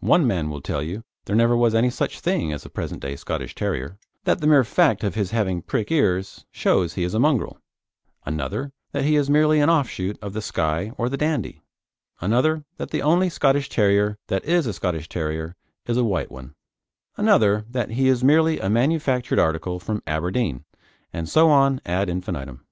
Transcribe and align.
One 0.00 0.26
man 0.26 0.50
will 0.50 0.60
tell 0.60 0.82
you 0.82 1.04
there 1.24 1.34
never 1.34 1.56
was 1.56 1.74
any 1.74 1.88
such 1.88 2.20
thing 2.20 2.52
as 2.52 2.62
the 2.64 2.68
present 2.68 3.00
day 3.00 3.16
Scottish 3.16 3.54
Terrier, 3.54 3.96
that 4.24 4.42
the 4.42 4.46
mere 4.46 4.62
fact 4.62 5.02
of 5.02 5.14
his 5.14 5.30
having 5.30 5.62
prick 5.62 5.90
ears 5.90 6.44
shows 6.50 6.92
he 6.92 7.02
is 7.02 7.14
a 7.14 7.18
mongrel; 7.18 7.58
another, 8.26 8.74
that 8.92 9.04
he 9.06 9.16
is 9.16 9.30
merely 9.30 9.58
an 9.58 9.70
offshoot 9.70 10.18
of 10.20 10.34
the 10.34 10.42
Skye 10.42 10.92
or 10.98 11.08
the 11.08 11.16
Dandie; 11.16 11.62
another, 12.20 12.66
that 12.76 12.90
the 12.90 13.00
only 13.00 13.30
Scottish 13.30 13.70
Terrier 13.70 14.18
that 14.26 14.44
is 14.44 14.66
a 14.66 14.74
Scottish 14.74 15.08
Terrier 15.08 15.56
is 15.86 15.96
a 15.96 16.04
white 16.04 16.30
one; 16.30 16.54
another, 17.16 17.64
that 17.70 17.92
he 17.92 18.06
is 18.08 18.22
merely 18.22 18.60
a 18.60 18.68
manufactured 18.68 19.38
article 19.38 19.80
from 19.80 20.02
Aberdeen, 20.06 20.66
and 21.10 21.26
so 21.26 21.48
on 21.48 21.80
ad 21.86 22.10
infinitum. 22.10 22.66